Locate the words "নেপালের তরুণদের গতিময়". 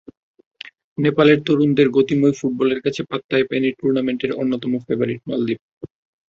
0.97-2.35